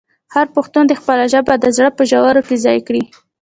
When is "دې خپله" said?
0.87-1.25